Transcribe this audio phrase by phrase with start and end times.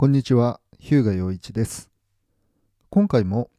[0.00, 1.90] こんにちは、日向洋一です。
[2.88, 3.50] 今回も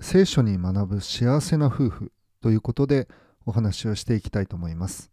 [0.00, 3.08] 聖書に学ぶ幸せな夫婦ということで
[3.44, 5.12] お話をしていきたいと思います。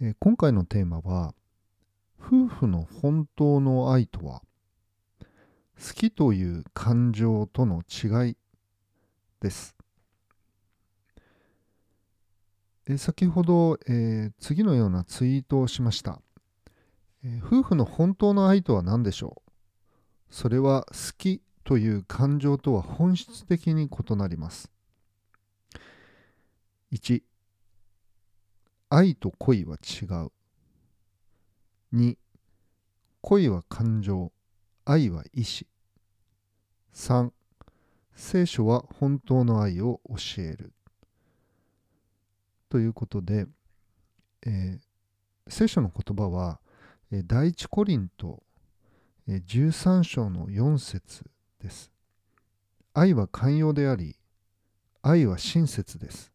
[0.00, 1.34] え今回のテーマは、
[2.20, 4.42] 夫婦の本当の愛とは、
[5.76, 8.36] 好きという感情との違い
[9.40, 9.74] です。
[12.88, 16.22] え先ほど、えー次のようなツイートをしました。
[17.24, 19.50] えー夫婦の本当の愛とは何でしょう？
[20.30, 24.70] それは好きという感情とは本質的に異なります。
[26.92, 27.22] 1
[28.90, 30.32] 愛と恋は違う。
[31.94, 32.16] 2
[33.20, 34.32] 恋は感情、
[34.84, 35.66] 愛は意志。
[36.94, 37.30] 3
[38.14, 40.72] 聖書は本当の愛を教える。
[42.70, 43.46] ということで、
[44.46, 44.88] えー
[45.50, 46.60] 聖書の言葉は、
[47.10, 48.42] 第一コリント
[49.26, 51.24] 13章の4節
[51.58, 51.90] です。
[52.92, 54.16] 愛は寛容であり、
[55.00, 56.30] 愛は親切です。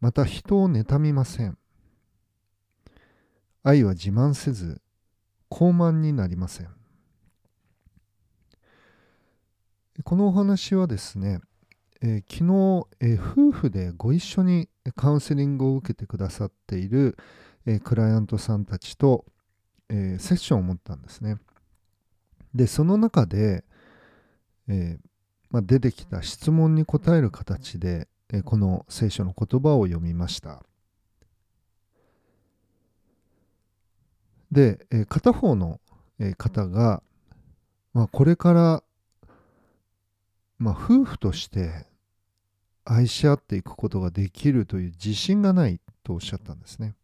[0.00, 1.58] また人を妬みません。
[3.62, 4.80] 愛は自慢せず、
[5.50, 6.68] 傲慢になりません。
[10.04, 11.40] このお話はですね、
[12.00, 17.18] えー昨日、えー夫婦でご一緒にカウンセリングを受けてくださっている、
[17.66, 19.24] えクライアントさんたちと、
[19.88, 21.36] えセッションを持ったんですね。
[22.54, 23.64] で、その中で、
[24.68, 24.98] え
[25.50, 30.62] まあ、出てきた質問に答える形で、えこの聖書の言葉を読みました。
[34.50, 35.80] で、え片方の、
[36.18, 37.02] え方が、
[37.94, 38.82] まあ、これから、
[40.58, 41.86] まあ、夫婦として
[42.84, 46.94] 愛し合っていくことができるという自信がないとおっしゃったんですね。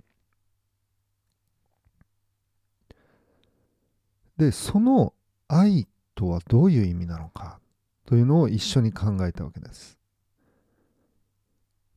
[4.37, 5.15] で、その
[5.49, 7.61] 愛とはどういう意味なのか
[8.07, 9.99] というのを一緒に考えたわけです。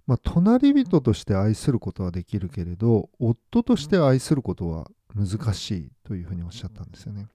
[0.05, 7.27] まあ、隣人として愛することはできるけれど、夫として愛することは難しいというふうにおっしゃったんですよね。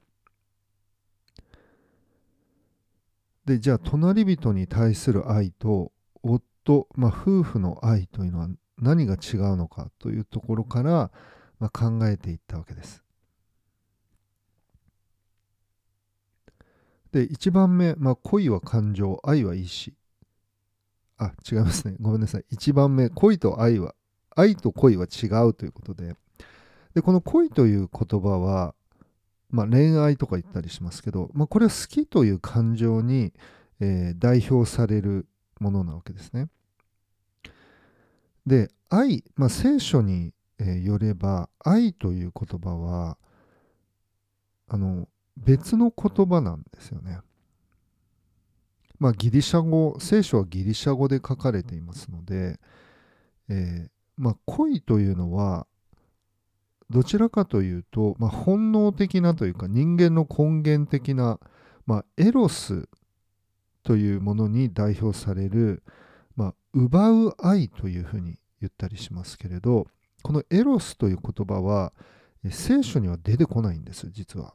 [3.45, 5.93] で、じゃあ、隣人に対する愛と
[6.23, 8.49] 夫、まあ、夫婦の愛というのは
[8.79, 11.11] 何が違うのかというところから、
[11.59, 13.03] まあ、考えていったわけです。
[17.13, 19.95] で、1番目、まあ、恋は感情、愛は意志。
[21.19, 21.97] あ、違いますね。
[22.01, 22.45] ごめんなさい。
[22.51, 23.95] 1番目、恋と愛は、
[24.35, 26.17] 愛と恋は違うということで、
[26.95, 28.75] で、この恋という言葉は、
[29.51, 33.33] まあ、恋愛とか言ったりしますけど、まあ、これは好きという感情に、
[33.81, 35.27] えー代表される
[35.61, 36.49] ものなわけですね。
[38.47, 43.19] で、愛、まあ、聖書に、えよれば、愛という言葉は、
[44.69, 47.19] あの、別の言葉なんですよね。
[48.99, 52.61] まあギリシャ語、聖書はギリシャ語で書かれていますので、
[53.49, 55.67] えーまあ恋というのは、
[56.91, 61.41] どちらかというと、まあ、本能的なというか人間の根源的な、
[61.87, 62.87] まあ、エロス
[63.83, 65.83] というものに代表される、
[66.37, 69.87] まあ、奪う愛というふうに言ったりしますけれど、
[70.23, 71.95] このエロスという言葉は、
[72.51, 74.55] 聖書には出てこないんです、実は。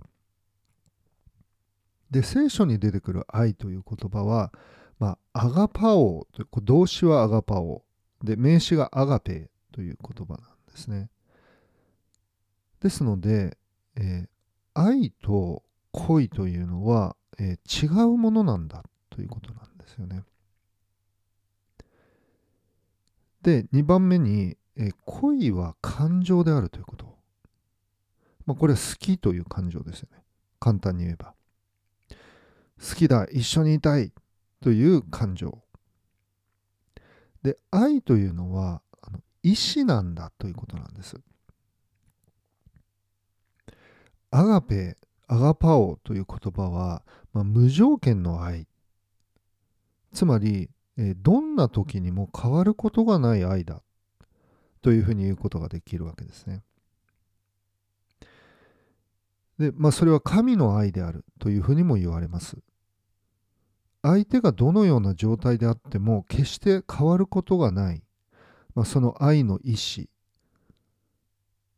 [2.11, 4.53] で、聖書に出てくる愛という言葉は、
[4.99, 7.83] まあ、アガパオという、動詞はアガパオ。
[8.23, 10.41] で、名詞がアガペという言葉なん
[10.71, 11.09] ですね。
[12.79, 13.57] ですので、
[13.95, 14.29] えー
[14.79, 20.23] 愛と恋というのは、えー違うものなんだということなんですよね。
[23.41, 27.17] で、2番目に、えー恋は感情であるということ。
[28.45, 30.23] まあ、これは好きという感情ですよね。
[30.59, 31.33] 簡単に言えば。
[32.79, 34.11] 好きだ、一緒にいたい
[34.61, 35.63] という感情。
[37.43, 41.19] で、愛というのはあの意志なんだということなんです。
[44.31, 44.97] アガペ、
[45.27, 47.03] アガパオという言葉は、
[47.33, 48.67] まあ、無条件の愛。
[50.13, 53.83] つまり、えどんな時にも変わることがない愛だ
[54.81, 56.63] というふうに言うことができるわけですね。
[59.59, 62.57] で、まあ、それは神の愛であるというふうにも言われます。
[64.03, 68.03] 相手がどのような状態であっても決して変わることがない、
[68.75, 70.09] まあ、その愛の意志。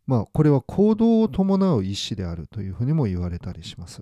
[0.05, 4.01] まあ、これは行動を伴う意志であるというふうにも言われたりします。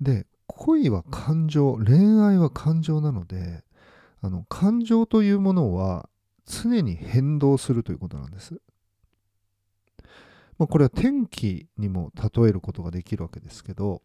[0.00, 3.64] で、恋は感情、恋愛は感情なので、
[4.20, 6.09] あの感情というものは
[6.50, 8.60] 常に変動するということなんです。
[10.58, 14.02] まあ、これは天気にも例えることができるわけですけど、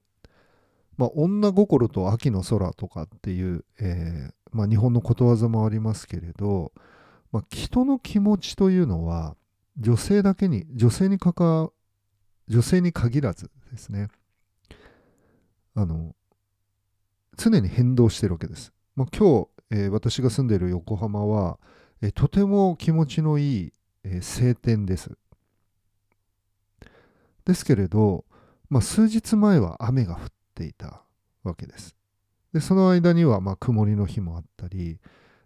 [0.96, 6.72] まあ、女心と秋の空とかっていう、えー、まあ、日本のことわざもありますけれど、
[7.34, 9.36] まあ、人の気持ちというのは
[9.78, 11.70] 女性だけに女性にかか
[12.48, 14.08] 女性に限らずですね
[15.76, 16.16] あの
[17.36, 18.72] 常に変動してるわけです。
[18.96, 21.60] まあ、今日、えー、私が住んでいる横浜は、
[22.02, 25.18] え、とても気持ちのいい、え、晴天です。
[27.46, 28.26] ですけれど、
[28.70, 30.20] まあ、数日前は雨が降っ
[30.56, 31.04] ていた
[31.44, 31.96] わけです。
[32.56, 34.98] でその間にはま曇りの日もあったり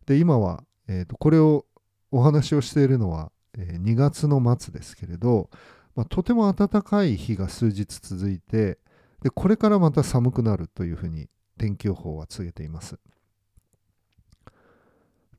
[0.06, 1.66] で今は、えー、とこれを
[2.12, 5.50] お話をしているのは、えー、2月の末ですけれど、
[5.96, 8.78] まあ、とても暖かい日が数日続いて
[9.24, 13.00] でこれからまた寒くなるというふうに天気予報は告げています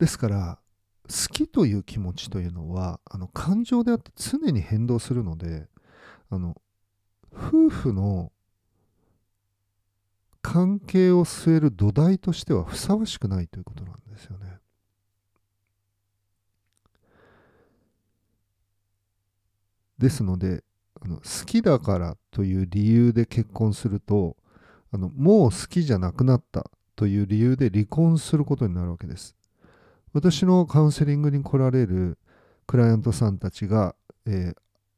[0.00, 0.58] ですから
[1.10, 5.66] 好きという気持ちというのはあの感情であって常に変動するので
[6.30, 6.56] あの
[7.32, 8.30] 夫婦の
[10.40, 14.58] 関係を据える土台としてはふさわしくないということなんですよね。
[19.98, 20.64] ですので
[21.02, 24.36] あの好きだからという理由で結婚すると
[24.92, 29.36] あのもう好きじゃなくなったという理由で離婚することになるわけです。
[30.12, 32.18] 私のカウンセリングに来られる
[32.66, 33.94] クライアントさんたちが、
[34.26, 34.56] えー、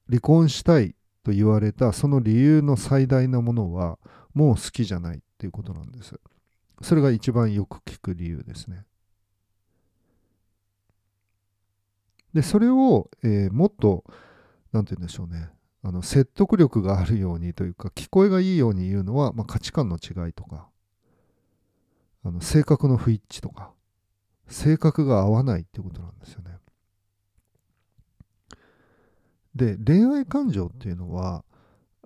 [0.09, 3.99] 離婚したいと言われたその理由の最大なものは
[4.35, 6.19] もう好きじゃないっていうことなんです。
[6.83, 8.85] それが一番よく聞く理由ですね。
[12.35, 14.05] で、それを、えー、もっと、
[14.73, 15.51] なんて言うんでしょうね。
[15.85, 20.69] あの説得力があるようにというか、聞こえがいいように言うのは、まあ、価値観の違いとか、
[22.25, 23.73] あの性格の不一致とか、
[24.53, 26.59] 性格が合わないってことなんですよね。
[29.55, 31.45] で、恋愛感情っていうのは、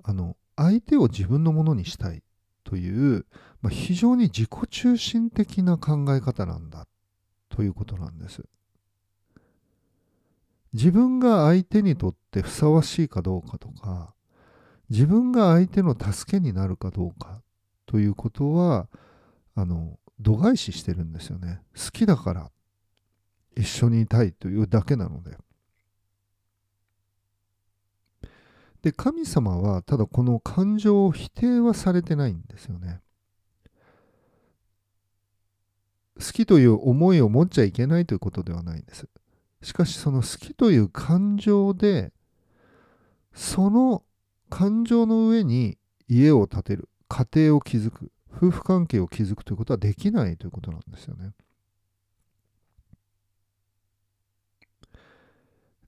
[0.03, 2.23] あの、相手を自分のものにしたい
[2.65, 3.27] という、
[3.61, 6.87] まあ、非常に自己中心的な考え方なんだ
[7.49, 8.43] ということなんです。
[10.73, 14.13] 自分が相手にとってふさわしいかどうかとか
[14.91, 17.41] 自分が相手の助けになるかどうか
[17.87, 18.87] ということは
[19.55, 22.51] あの度外視してるんですよね好きだから
[23.57, 25.37] 一緒にいたいというだけなので
[28.87, 33.01] で、神様はただこの感情を否定はされてないんですよね。
[36.15, 39.09] 好きという思いを持っちゃいけないということではないんです。
[39.61, 42.13] しかしその好きという感情で
[43.35, 44.05] その
[44.51, 51.33] 感情の上に家を建てる家庭を築く夫婦関係を築くということはできないということなんですよね。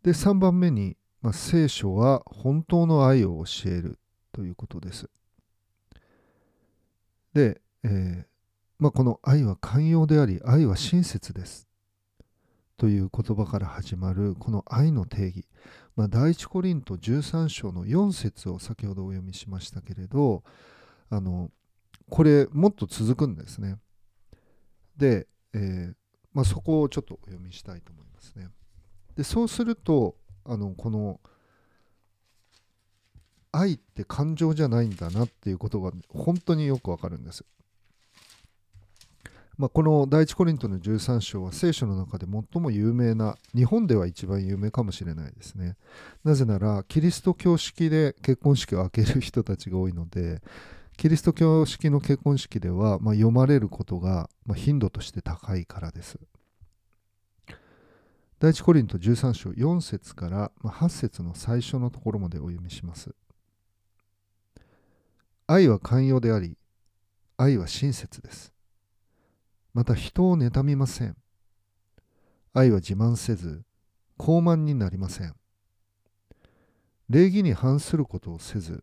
[0.02, 3.98] で3番目にまあ、聖書は本当の愛を教える
[4.32, 5.10] ということです。
[7.34, 8.24] で、えー
[8.78, 11.68] まあ、この愛は寛容であり愛は親切です
[12.76, 15.44] という言葉から始まるこの愛の定義、
[15.96, 20.44] まあ、第一コリント13章の4節を先ほどお読みしましたけれど
[21.10, 21.50] あの
[22.10, 23.76] これもっと続くんですね。
[24.96, 25.94] で、えー
[26.32, 28.48] まあ、そこをちょっとお読みしたいと思いますね。
[29.16, 31.20] でそうするとあのこの
[33.52, 37.44] 愛って感情じゃないんだなっていうことが本当によくわかるんです。
[39.56, 45.76] まあ、この第一コリントの13章は聖書の中で最も有名な日本では一番有名かもしれないですね。
[46.22, 50.40] なぜならキリスト教式で結婚式を挙げる人たちが多いので
[50.98, 56.18] キリスト教式の結婚式では、まあ、読まれることが、まあ、頻度として高いからです。
[58.40, 63.14] 第一コリント13章4節から8節の最初のところまでお読みします。
[65.46, 66.58] 愛は寛容であり、
[67.36, 68.52] 愛は親切です。
[69.74, 71.16] また人を妬みません。
[72.52, 73.62] 愛は自慢せず、
[74.18, 75.36] 傲慢になりません。
[77.08, 78.82] 礼儀に反することをせず、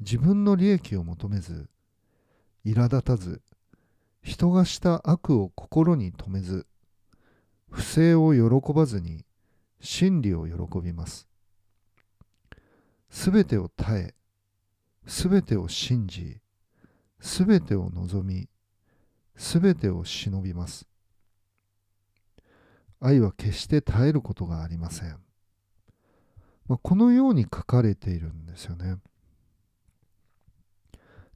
[0.00, 1.68] 自分の利益を求めず、
[2.64, 3.42] 苛立たず、
[4.22, 6.66] 人がした悪を心に留めず、
[7.70, 9.24] 不正を喜ばずに
[9.80, 11.28] 真理を喜びます。
[13.10, 14.14] すべてを耐え、
[15.06, 16.40] すべてを信じ、
[17.20, 18.48] すべてを望み、
[19.36, 20.86] すべてを忍びます。
[23.00, 25.18] 愛は決して耐えることがありません。
[26.68, 28.96] まあ、このように書かれているんですよね。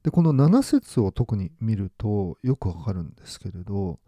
[0.05, 3.99] で、この7節を特に見るとよくわかるんですけれど、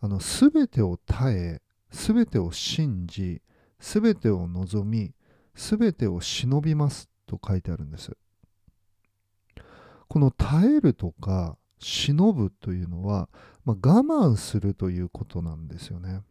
[0.00, 3.40] あの、すべてを耐え、すべてを信じ、
[3.78, 5.14] すべてを望み、
[5.54, 8.16] すべてを忍びますと書いてあるんです。
[10.08, 13.28] この耐えるとか忍ぶというのは、
[13.64, 16.22] まあ、我慢するということなんですよね。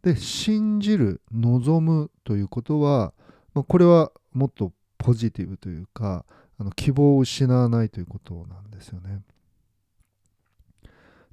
[0.00, 3.12] で信じる望むということは、
[3.52, 4.72] まあ、これはもっと
[5.08, 6.26] ポジティブというか
[6.58, 9.22] あの希望を失わないということなんですよね。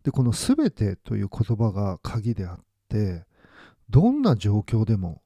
[0.01, 3.25] でこの「すべて」という言葉が鍵であって
[3.89, 5.21] どんな状況でも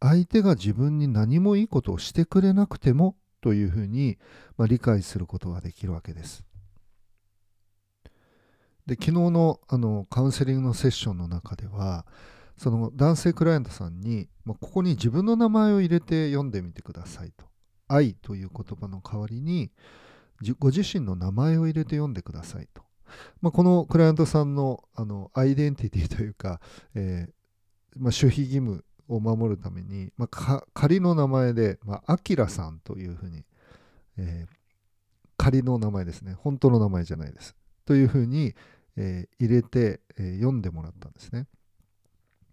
[0.00, 4.16] 相手が自分に何もいいことをしてくれなくてもというふうに、
[4.56, 6.42] まあ、理解することができるわけです。
[8.86, 12.06] で昨日のあのカウンセリングのセッションの中では
[12.56, 17.49] その男性クライアントさんに、まあ、ここに自分の名前を入れて読んでみてくださいと。
[17.92, 19.70] 愛という言葉の代わりに
[20.58, 22.82] ご自身の名前を入れて読んでくださいと。
[23.42, 26.60] まあ、このクライアントさんのあのアイデンティティというか、
[26.94, 27.32] えー、
[27.96, 33.44] まあ、守秘義務を守るために、まあ、仮の名前で、まあ、アキラさんというふうに、
[34.16, 34.54] えー、
[35.36, 36.34] 仮の名前ですね。
[36.34, 37.56] 本当の名前じゃないです。
[37.84, 38.54] というふうに、
[38.96, 41.46] えー、入れて、えー、読んでもらったんですね。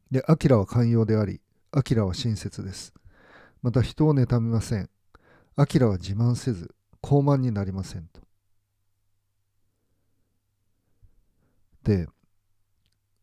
[0.10, 1.42] で、アキラは寛容であり、
[1.72, 2.94] アキラは親切です。
[3.62, 4.90] また人を妬みません。
[5.60, 8.22] アキラは自慢せず、高慢になりませんと。
[11.84, 12.08] で、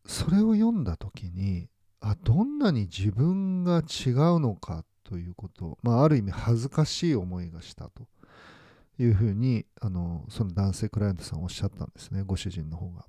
[0.05, 1.69] それを読んだ時に、
[2.01, 8.05] あ、どんなに自分が違うのかということ、まあ、ある意味恥ずかしい思いがしたと
[8.99, 13.05] いうふうに、あの、その男性クライアントさんおっしゃったんですね、ご主人の方が。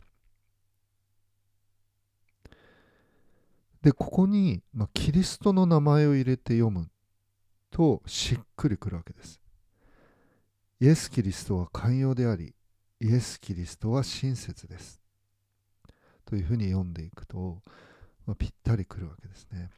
[3.82, 6.88] で、ここに、まあ、キリストの名前を入れて読む
[7.76, 9.38] としっくりくるわけです。
[10.80, 12.54] イエス・キリストは寛容であり、
[13.00, 15.02] イエス・キリストは親切です。
[16.24, 17.62] というふうに読んでいくと、
[18.24, 19.70] まあ、ぴったりくるわけですね。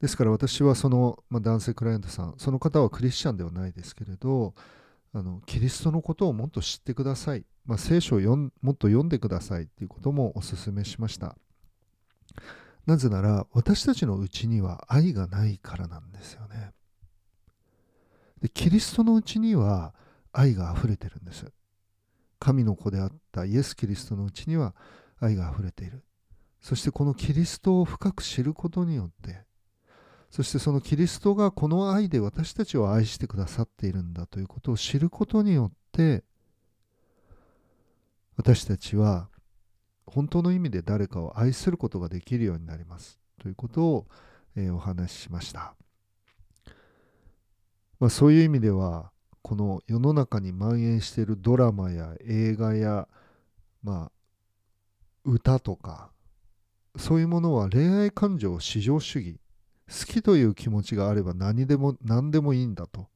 [0.00, 4.54] ですから私はその、まあ、男性クライアントさん、その方はクリスチャンではないですけれど、
[5.12, 11.36] あのキリストのことをもっと知ってください、まあ、聖書をもっと読んでくださいということもお勧めしました。
[12.86, 16.70] なぜなら私たちのうちには愛がないからなんですよね。
[18.42, 19.94] でキリストのうちには
[20.32, 21.46] 愛があふれてるんです。
[22.38, 24.74] 神の子であったイエス・キリストのうちには
[25.20, 26.02] 愛があふれている。
[26.62, 29.40] そしてこのキリストを深く知ることによって
[30.30, 36.22] そしてそのキリストがこの愛で私たちを愛してくださっているんだということを知ることによって
[38.36, 39.28] 私たちは
[40.06, 44.06] 本当の意味で誰かを愛することができるようになりますということを、
[44.56, 45.74] えー、お話ししました、
[48.02, 53.06] まあ、そういう意味ではこの世の中に蔓延しているドラマや映画や、
[53.84, 54.12] まあ、
[55.24, 56.10] 歌とか
[56.96, 59.38] そういうものは恋愛感情至上主義
[59.88, 63.06] 好きという気持ちがあれば何でも何でもいいんだと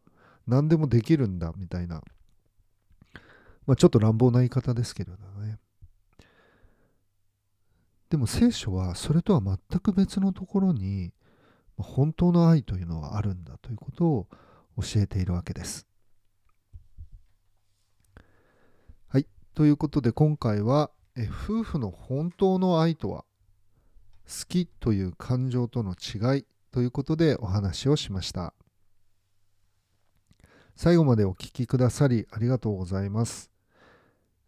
[0.46, 2.00] 何でもできるんだみたいな、
[3.66, 5.58] まあ、ちょっと乱暴な言い方ですけれどね。
[8.08, 11.10] でも聖書はそれとは全く別のところに
[11.76, 14.28] 本当の愛というのはあるんだということを
[14.76, 15.86] 教えているわけです。
[19.08, 19.26] はい。
[19.54, 23.24] ということで今回はえ夫婦の本当の愛とは
[24.26, 28.52] 好きという感情との違いということでお話をしました。
[30.74, 33.50] 最後までお聴きくださりありがとうございます。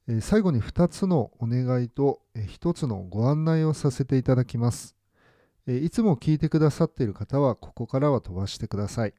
[0.08, 4.94] え最後に2つのお願いとえ1つのご案内をさせていただきます。
[5.66, 9.14] いつも聞いてくださっている方はここからは飛ばしてください。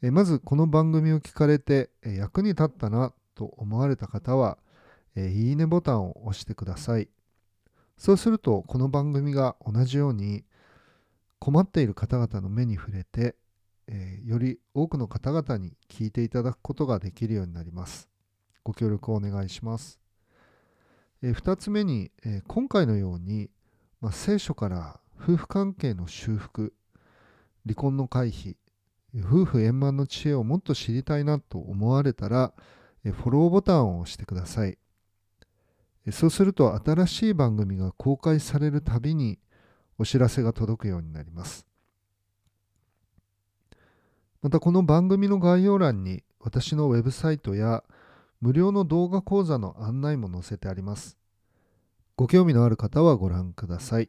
[0.00, 4.56] えまずこの番組を聞かれて役に立ったなと思われた方は、
[5.16, 7.08] えいいねボタンを押してください。
[7.96, 10.44] そうするとこの番組が同じように
[11.40, 13.34] 困っている方々の目に触れて、
[13.88, 18.08] えより多くの方々に聞いていただくことができるようになります。
[18.62, 19.98] ご協力をお願いします。
[21.22, 23.50] え2つ目に、え今回のように、
[24.00, 26.72] まあ、聖書から夫婦関係の修復、
[27.66, 28.54] 離婚の回避、
[29.16, 32.52] 夫婦円満の知恵をもっと知りたいなと思われたら、
[33.04, 34.78] フォローボタンを押してください。
[36.10, 39.38] そうすると新しい番組が公開されるたびに
[39.98, 41.66] お知らせが届くようになります。
[44.40, 47.82] またこの番組の概要欄に私のウェブサイトや
[48.40, 51.18] 無料の動画講座の案内も載せてあります。
[52.16, 54.08] ご興味のある方はご覧ください。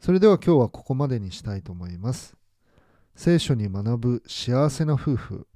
[0.00, 2.36] それでは今日はここまでにしたいと思います。
[3.16, 5.46] 聖書に学ぶ幸せな夫婦。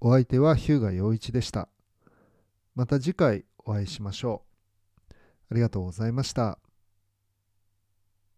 [0.00, 1.68] お相手は日向陽一でした。
[2.74, 4.42] また次回お会いしましょ
[5.10, 5.14] う。
[5.50, 6.58] ありがとうございました。